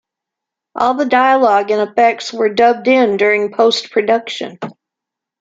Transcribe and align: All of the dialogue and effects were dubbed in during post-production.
All 0.73 0.93
of 0.93 0.97
the 0.97 1.05
dialogue 1.05 1.69
and 1.69 1.87
effects 1.87 2.33
were 2.33 2.49
dubbed 2.51 2.87
in 2.87 3.17
during 3.17 3.51
post-production. 3.53 4.57